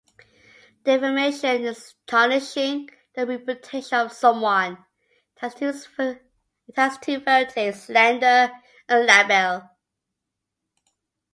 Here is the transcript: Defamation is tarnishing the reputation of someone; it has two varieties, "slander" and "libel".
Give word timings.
Defamation 0.83 1.61
is 1.63 1.93
tarnishing 2.07 2.89
the 3.13 3.27
reputation 3.27 3.99
of 3.99 4.11
someone; 4.11 4.83
it 5.39 6.17
has 6.75 6.97
two 7.03 7.19
varieties, 7.19 7.83
"slander" 7.83 8.51
and 8.89 9.05
"libel". 9.05 9.69